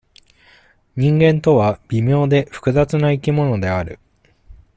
[0.95, 3.99] 人間とは、微妙で、複雑な生き物である。